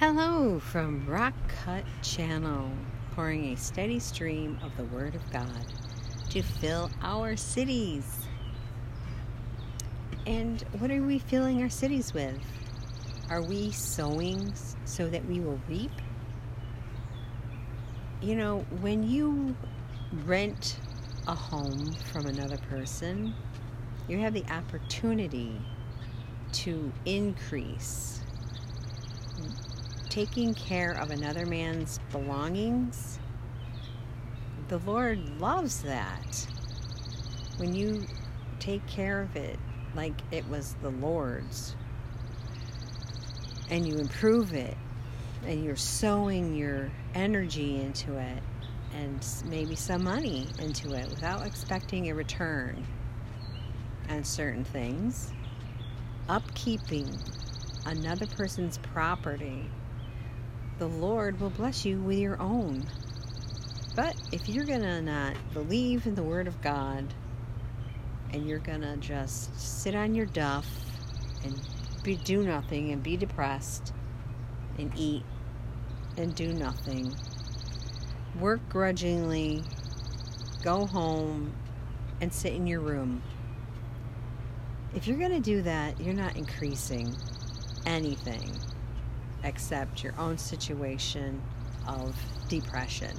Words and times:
Hello 0.00 0.58
from 0.58 1.06
Rock 1.06 1.34
Cut 1.46 1.84
Channel, 2.02 2.68
pouring 3.14 3.52
a 3.52 3.56
steady 3.56 4.00
stream 4.00 4.58
of 4.60 4.76
the 4.76 4.82
Word 4.92 5.14
of 5.14 5.32
God 5.32 5.64
to 6.30 6.42
fill 6.42 6.90
our 7.00 7.36
cities. 7.36 8.04
And 10.26 10.60
what 10.80 10.90
are 10.90 11.00
we 11.00 11.20
filling 11.20 11.62
our 11.62 11.70
cities 11.70 12.12
with? 12.12 12.36
Are 13.30 13.40
we 13.40 13.70
sowing 13.70 14.52
so 14.84 15.08
that 15.08 15.24
we 15.26 15.38
will 15.38 15.60
reap? 15.68 15.92
You 18.20 18.34
know, 18.34 18.66
when 18.80 19.08
you 19.08 19.54
rent 20.26 20.76
a 21.28 21.36
home 21.36 21.92
from 22.12 22.26
another 22.26 22.58
person, 22.68 23.32
you 24.08 24.18
have 24.18 24.34
the 24.34 24.44
opportunity 24.50 25.56
to 26.52 26.92
increase 27.06 28.20
taking 30.14 30.54
care 30.54 30.92
of 30.92 31.10
another 31.10 31.44
man's 31.44 31.98
belongings. 32.12 33.18
The 34.68 34.78
Lord 34.78 35.40
loves 35.40 35.82
that. 35.82 36.46
When 37.56 37.74
you 37.74 38.04
take 38.60 38.86
care 38.86 39.22
of 39.22 39.34
it 39.34 39.58
like 39.96 40.14
it 40.30 40.48
was 40.48 40.76
the 40.82 40.90
Lord's 40.90 41.74
and 43.70 43.84
you 43.88 43.96
improve 43.96 44.54
it 44.54 44.76
and 45.48 45.64
you're 45.64 45.74
sowing 45.74 46.54
your 46.54 46.92
energy 47.16 47.80
into 47.80 48.16
it 48.16 48.40
and 48.94 49.26
maybe 49.46 49.74
some 49.74 50.04
money 50.04 50.46
into 50.60 50.92
it 50.92 51.08
without 51.10 51.44
expecting 51.44 52.08
a 52.08 52.14
return 52.14 52.86
on 54.08 54.22
certain 54.22 54.62
things, 54.62 55.32
upkeeping 56.28 57.08
another 57.84 58.26
person's 58.28 58.78
property, 58.78 59.68
the 60.78 60.88
Lord 60.88 61.40
will 61.40 61.50
bless 61.50 61.84
you 61.84 62.00
with 62.00 62.18
your 62.18 62.40
own. 62.40 62.84
But 63.94 64.16
if 64.32 64.48
you're 64.48 64.64
going 64.64 64.82
to 64.82 65.00
not 65.00 65.36
believe 65.52 66.06
in 66.06 66.16
the 66.16 66.22
Word 66.22 66.48
of 66.48 66.60
God 66.62 67.14
and 68.32 68.46
you're 68.46 68.58
going 68.58 68.80
to 68.80 68.96
just 68.96 69.58
sit 69.58 69.94
on 69.94 70.14
your 70.14 70.26
duff 70.26 70.66
and 71.44 71.54
be, 72.02 72.16
do 72.16 72.42
nothing 72.42 72.90
and 72.90 73.02
be 73.02 73.16
depressed 73.16 73.92
and 74.78 74.92
eat 74.96 75.22
and 76.16 76.34
do 76.34 76.52
nothing, 76.52 77.14
work 78.40 78.68
grudgingly, 78.68 79.62
go 80.64 80.86
home 80.86 81.54
and 82.20 82.32
sit 82.32 82.52
in 82.52 82.66
your 82.66 82.80
room. 82.80 83.22
If 84.92 85.06
you're 85.06 85.18
going 85.18 85.30
to 85.30 85.40
do 85.40 85.62
that, 85.62 86.00
you're 86.00 86.14
not 86.14 86.36
increasing 86.36 87.14
anything 87.86 88.50
except 89.44 90.02
your 90.02 90.14
own 90.18 90.38
situation 90.38 91.40
of 91.86 92.16
depression. 92.48 93.16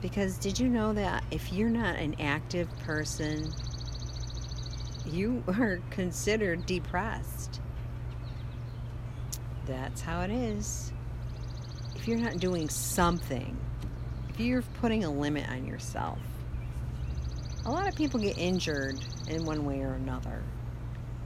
Because 0.00 0.38
did 0.38 0.58
you 0.58 0.68
know 0.68 0.92
that 0.92 1.24
if 1.30 1.52
you're 1.52 1.68
not 1.68 1.96
an 1.96 2.16
active 2.20 2.68
person, 2.80 3.52
you 5.06 5.44
are 5.48 5.80
considered 5.90 6.64
depressed? 6.66 7.60
That's 9.66 10.00
how 10.00 10.22
it 10.22 10.30
is. 10.30 10.92
If 11.94 12.08
you're 12.08 12.18
not 12.18 12.38
doing 12.38 12.68
something, 12.68 13.56
if 14.28 14.40
you're 14.40 14.62
putting 14.80 15.04
a 15.04 15.10
limit 15.10 15.48
on 15.50 15.66
yourself, 15.66 16.18
a 17.64 17.70
lot 17.70 17.86
of 17.86 17.94
people 17.94 18.18
get 18.18 18.38
injured 18.38 18.98
in 19.28 19.44
one 19.44 19.64
way 19.64 19.82
or 19.82 19.94
another 19.94 20.42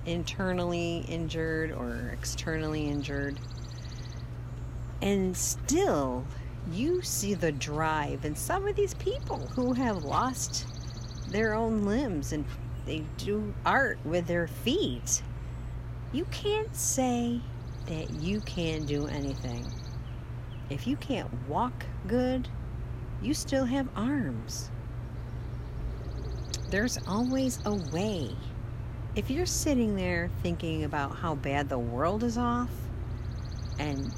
internally 0.07 1.05
injured 1.09 1.73
or 1.73 2.11
externally 2.13 2.87
injured. 2.87 3.39
And 5.03 5.37
still, 5.37 6.25
you 6.73 7.03
see 7.03 7.35
the 7.35 7.53
drive 7.53 8.25
in 8.25 8.35
some 8.35 8.67
of 8.67 8.77
these 8.77 8.95
people 8.95 9.39
who 9.55 9.73
have 9.73 10.05
lost 10.05 10.67
their 11.31 11.55
own 11.55 11.85
limbs 11.85 12.33
and 12.33 12.45
they 12.87 13.05
do 13.19 13.55
art 13.65 13.99
with 14.05 14.27
their 14.27 14.47
feet. 14.47 15.23
You 16.13 16.25
can't 16.27 16.75
say 16.75 17.41
that 17.87 18.11
you 18.21 18.41
can't 18.41 18.87
do 18.87 19.07
anything. 19.07 19.67
If 20.71 20.87
you 20.87 20.97
can't 20.97 21.31
walk 21.49 21.85
good, 22.07 22.49
you 23.23 23.35
still 23.35 23.65
have 23.65 23.89
arms. 23.97 24.71
There's 26.71 26.99
always 27.07 27.61
a 27.65 27.75
way. 27.93 28.31
If 29.15 29.31
you're 29.31 29.47
sitting 29.47 29.97
there 29.97 30.31
thinking 30.43 30.85
about 30.85 31.17
how 31.17 31.37
bad 31.37 31.69
the 31.69 31.79
world 31.79 32.25
is 32.25 32.37
off 32.37 32.71
and 33.79 34.13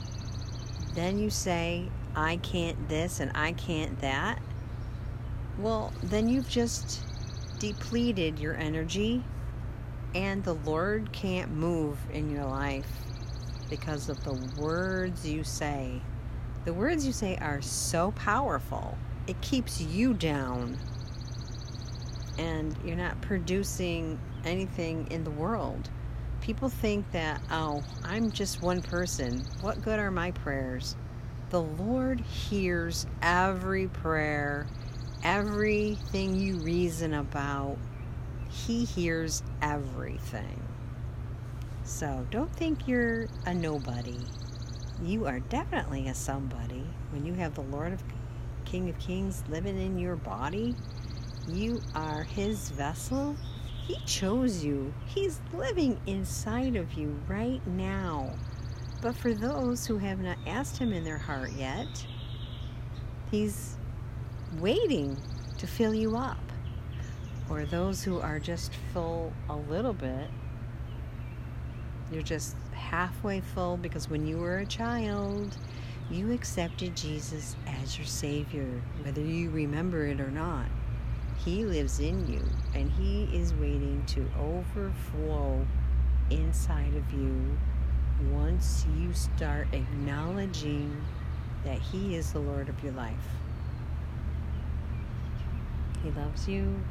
then 0.95 1.19
you 1.19 1.31
say, 1.31 1.89
I 2.15 2.37
can't 2.39 2.89
this 2.89 3.21
and 3.21 3.31
I 3.35 3.53
can't 3.53 4.01
that, 4.01 4.41
well, 5.59 5.93
then 6.03 6.29
you've 6.29 6.49
just 6.49 7.01
depleted 7.59 8.39
your 8.39 8.57
energy 8.57 9.25
and 10.15 10.43
the 10.45 10.55
Lord 10.55 11.13
can't 11.13 11.51
move 11.51 11.99
in 12.13 12.31
your 12.31 12.45
life 12.45 12.91
because 13.69 14.09
of 14.09 14.23
the 14.25 14.35
words 14.61 15.29
you 15.29 15.45
say. 15.45 16.01
The 16.65 16.73
words 16.73 17.07
you 17.07 17.13
say 17.13 17.37
are 17.37 17.61
so 17.61 18.13
powerful, 18.13 18.97
it 19.27 19.41
keeps 19.41 19.81
you 19.81 20.15
down. 20.15 20.79
And 22.39 22.77
you're 22.85 22.97
not 22.97 23.21
producing 23.21 24.19
anything 24.45 25.09
in 25.11 25.25
the 25.25 25.31
world 25.31 25.91
people 26.49 26.71
think 26.71 27.05
that, 27.13 27.43
oh, 27.51 27.85
I'm 28.03 28.33
just 28.33 28.63
one 28.63 28.81
person. 28.81 29.45
What 29.61 29.83
good 29.83 29.99
are 29.99 30.11
my 30.11 30.31
prayers? 30.31 30.97
The 31.51 31.61
Lord 31.61 32.21
hears 32.21 33.07
every 33.21 33.89
prayer, 33.89 34.67
everything 35.23 36.37
you 36.37 36.57
reason 36.57 37.13
about. 37.13 37.77
He 38.49 38.87
hears 38.87 39.43
everything. 39.61 40.63
So 41.85 42.27
don't 42.31 42.57
think 42.57 42.89
you're 42.89 43.29
a 43.45 43.53
nobody. 43.53 44.17
You 45.03 45.27
are 45.27 45.41
definitely 45.41 46.09
a 46.09 46.15
somebody. 46.15 46.87
When 47.11 47.27
you 47.27 47.35
have 47.35 47.57
the 47.57 47.61
Lord 47.61 47.93
of 47.93 48.03
King 48.65 48.89
of 48.89 48.99
Kings 48.99 49.45
living 49.51 49.79
in 49.79 49.99
your 49.99 50.17
body, 50.17 50.75
you 51.47 51.83
are 51.95 52.23
his 52.23 52.71
vessel 52.71 53.37
he 53.89 53.97
chose 54.05 54.63
you. 54.63 54.93
He's 55.07 55.41
living 55.55 55.99
inside 56.07 56.77
of 56.77 56.93
you 56.93 57.19
right 57.27 57.67
now. 57.67 58.35
But 59.01 59.17
for 59.17 59.33
those 59.33 59.87
who 59.87 59.97
have 59.97 60.21
not 60.21 60.37
asked 60.47 60.77
Him 60.77 60.93
in 60.93 61.05
their 61.05 61.17
heart 61.17 61.53
yet, 61.53 62.07
He's 63.31 63.79
waiting 64.59 65.17
to 65.57 65.67
fill 65.67 65.95
you 65.95 66.17
up. 66.17 66.37
Or 67.49 67.65
those 67.65 68.05
who 68.05 68.21
are 68.21 68.39
just 68.39 68.75
full 68.93 69.33
a 69.49 69.57
little 69.57 69.95
bit, 69.95 70.29
you're 72.13 72.21
just 72.21 72.57
halfway 72.73 73.41
full 73.41 73.79
because 73.79 74.11
when 74.11 74.27
you 74.27 74.37
were 74.37 74.59
a 74.59 74.67
child, 74.67 75.57
you 76.11 76.33
accepted 76.33 76.95
Jesus 76.95 77.57
as 77.67 77.97
your 77.97 78.07
Savior, 78.07 78.83
whether 79.03 79.23
you 79.23 79.49
remember 79.49 80.07
it 80.07 80.21
or 80.21 80.31
not. 80.31 80.67
He 81.49 81.65
lives 81.65 81.99
in 81.99 82.31
you 82.31 82.45
and 82.75 82.91
He 82.91 83.25
is 83.35 83.55
waiting 83.55 84.05
to 84.09 84.27
overflow 84.39 85.67
inside 86.29 86.93
of 86.95 87.11
you 87.11 87.57
once 88.31 88.85
you 88.99 89.15
start 89.15 89.67
acknowledging 89.73 90.95
that 91.65 91.79
He 91.79 92.17
is 92.17 92.35
the 92.35 92.39
Lord 92.39 92.69
of 92.69 92.85
your 92.85 92.93
life. 92.93 93.15
He 96.03 96.11
loves 96.11 96.47
you. 96.47 96.83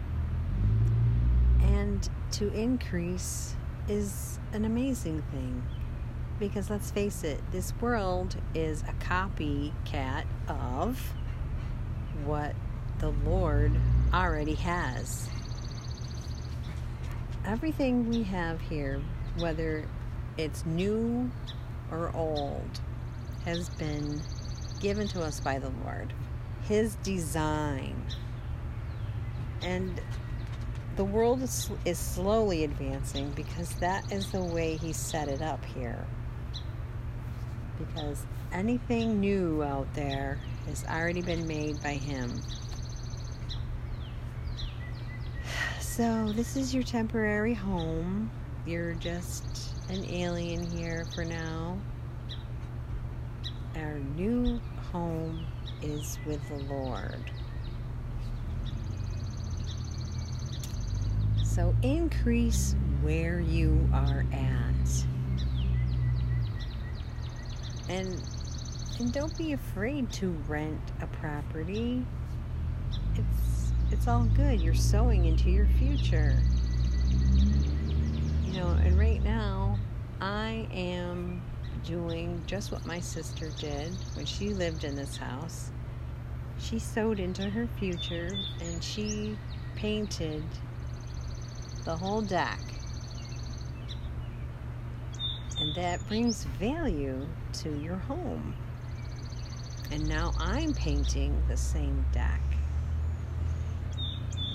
And 1.61 2.09
to 2.31 2.51
increase 2.51 3.55
is 3.87 4.39
an 4.53 4.65
amazing 4.65 5.21
thing. 5.31 5.61
Because 6.39 6.71
let's 6.71 6.89
face 6.89 7.23
it, 7.23 7.41
this 7.51 7.73
world 7.79 8.37
is 8.55 8.81
a 8.81 9.05
copycat 9.05 10.25
of 10.47 11.13
what 12.25 12.55
the 12.97 13.09
Lord 13.23 13.79
already 14.13 14.55
has. 14.55 15.29
Everything 17.45 18.09
we 18.09 18.23
have 18.23 18.59
here, 18.61 19.01
whether 19.39 19.87
it's 20.37 20.65
new 20.65 21.31
or 21.91 22.11
old, 22.15 22.79
has 23.45 23.69
been 23.69 24.21
given 24.81 25.07
to 25.07 25.21
us 25.21 25.39
by 25.39 25.59
the 25.59 25.71
Lord. 25.83 26.13
His 26.63 26.95
design. 26.95 27.95
And 29.61 30.01
the 30.97 31.05
world 31.05 31.41
is, 31.41 31.69
is 31.85 31.97
slowly 31.97 32.63
advancing 32.63 33.31
because 33.31 33.73
that 33.75 34.11
is 34.11 34.31
the 34.31 34.43
way 34.43 34.75
He 34.75 34.93
set 34.93 35.27
it 35.27 35.41
up 35.41 35.63
here. 35.63 36.05
Because 37.77 38.25
anything 38.51 39.19
new 39.19 39.63
out 39.63 39.93
there 39.93 40.39
has 40.65 40.83
already 40.85 41.21
been 41.21 41.47
made 41.47 41.81
by 41.81 41.93
Him. 41.93 42.41
So, 45.97 46.31
this 46.33 46.55
is 46.55 46.75
your 46.75 46.83
temporary 46.83 47.55
home. 47.55 48.29
You're 48.67 48.93
just 48.93 49.73
an 49.89 50.05
alien 50.05 50.63
here 50.69 51.07
for 51.15 51.25
now. 51.25 51.75
Our 53.75 53.95
new 54.15 54.61
home 54.91 55.43
is 55.81 56.19
with 56.23 56.39
the 56.49 56.63
Lord. 56.71 57.31
So 61.43 61.73
increase 61.81 62.75
where 63.01 63.39
you 63.39 63.89
are 63.91 64.23
at. 64.31 65.05
And 67.89 68.21
and 68.99 69.11
don't 69.11 69.35
be 69.35 69.53
afraid 69.53 70.11
to 70.11 70.29
rent 70.47 70.91
a 71.01 71.07
property. 71.07 72.05
It's 73.15 73.46
it's 73.91 74.07
all 74.07 74.23
good. 74.35 74.61
You're 74.61 74.73
sowing 74.73 75.25
into 75.25 75.49
your 75.49 75.67
future. 75.79 76.37
You 78.45 78.59
know, 78.59 78.67
and 78.83 78.97
right 78.99 79.23
now 79.23 79.77
I 80.19 80.67
am 80.71 81.41
doing 81.85 82.41
just 82.45 82.71
what 82.71 82.85
my 82.85 82.99
sister 82.99 83.49
did 83.59 83.93
when 84.15 84.25
she 84.25 84.49
lived 84.49 84.83
in 84.83 84.95
this 84.95 85.15
house. 85.15 85.71
She 86.59 86.79
sowed 86.79 87.19
into 87.19 87.49
her 87.49 87.67
future 87.79 88.29
and 88.61 88.83
she 88.83 89.37
painted 89.75 90.43
the 91.85 91.95
whole 91.95 92.21
deck. 92.21 92.59
And 95.59 95.73
that 95.75 96.05
brings 96.07 96.43
value 96.59 97.25
to 97.53 97.79
your 97.79 97.95
home. 97.95 98.53
And 99.91 100.07
now 100.07 100.33
I'm 100.37 100.73
painting 100.73 101.41
the 101.47 101.57
same 101.57 102.05
deck 102.11 102.41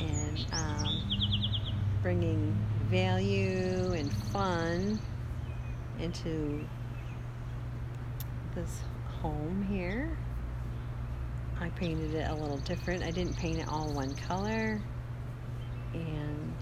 and 0.08 0.46
um, 0.52 1.02
bringing 2.02 2.56
value 2.90 3.92
and 3.92 4.12
fun 4.32 5.00
into 6.00 6.64
this 8.54 8.80
home 9.20 9.66
here. 9.70 10.16
I 11.60 11.68
painted 11.70 12.14
it 12.14 12.28
a 12.28 12.34
little 12.34 12.58
different. 12.58 13.04
I 13.04 13.10
didn't 13.10 13.36
paint 13.36 13.58
it 13.58 13.68
all 13.68 13.92
one 13.92 14.14
color. 14.16 14.80
And 15.94 16.56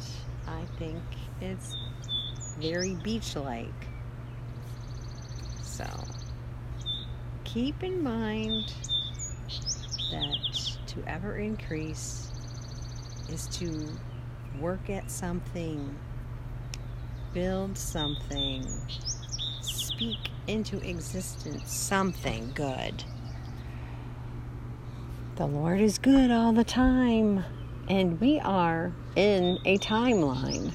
I 0.46 0.64
think 0.78 1.02
it's 1.40 1.74
very 2.58 2.96
beach 2.96 3.34
like. 3.36 3.68
So 5.62 5.86
keep 7.44 7.82
in 7.82 8.02
mind 8.02 8.74
that 10.10 10.68
to 10.88 11.02
ever 11.06 11.38
increase 11.38 12.29
is 13.32 13.46
to 13.58 13.88
work 14.60 14.90
at 14.90 15.10
something, 15.10 15.96
build 17.32 17.78
something, 17.78 18.66
speak 19.60 20.18
into 20.46 20.78
existence 20.88 21.72
something 21.72 22.52
good. 22.54 23.04
The 25.36 25.46
Lord 25.46 25.80
is 25.80 25.98
good 25.98 26.30
all 26.30 26.52
the 26.52 26.64
time, 26.64 27.44
and 27.88 28.20
we 28.20 28.40
are 28.40 28.92
in 29.16 29.58
a 29.64 29.78
timeline. 29.78 30.72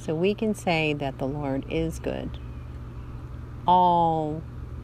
So 0.00 0.14
we 0.14 0.34
can 0.34 0.54
say 0.54 0.92
that 0.94 1.18
the 1.18 1.26
Lord 1.26 1.64
is 1.70 1.98
good 1.98 2.38
all 3.66 4.42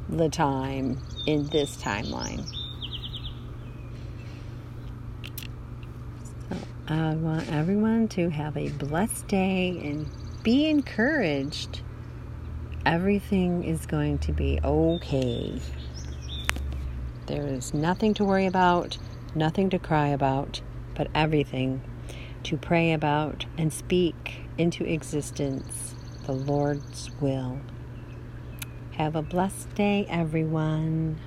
the 0.09 0.29
time 0.29 0.99
in 1.27 1.47
this 1.49 1.77
timeline. 1.77 2.47
So 6.51 6.57
I 6.89 7.17
want 7.17 7.51
everyone 7.51 8.07
to 8.09 8.29
have 8.29 8.57
a 8.57 8.69
blessed 8.69 9.27
day 9.27 9.71
and 9.71 10.09
be 10.45 10.67
encouraged. 10.67 11.81
Everything 12.85 13.65
is 13.65 13.87
going 13.87 14.19
to 14.19 14.33
be 14.33 14.61
okay. 14.63 15.61
There 17.27 17.45
is 17.45 17.75
nothing 17.75 18.15
to 18.15 18.25
worry 18.25 18.47
about, 18.47 18.99
nothing 19.35 19.69
to 19.71 19.81
cry 19.81 20.07
about, 20.09 20.61
but 20.95 21.09
everything 21.13 21.83
to 22.45 22.57
pray 22.57 22.93
about 22.93 23.47
and 23.59 23.73
speak 23.73 24.43
into 24.57 24.85
existence 24.85 25.97
the 26.27 26.33
Lord's 26.33 27.11
will. 27.21 27.59
Have 28.93 29.17
a 29.17 29.23
blessed 29.23 29.75
day, 29.75 30.07
everyone. 30.09 31.19